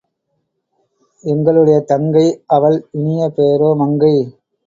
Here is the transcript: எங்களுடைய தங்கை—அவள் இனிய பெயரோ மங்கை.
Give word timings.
எங்களுடைய 1.23 1.77
தங்கை—அவள் 1.81 2.77
இனிய 2.91 3.29
பெயரோ 3.29 3.69
மங்கை. 3.73 4.15